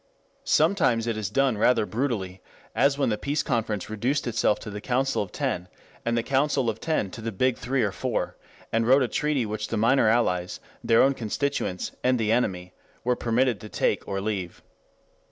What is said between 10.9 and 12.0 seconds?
own constituents,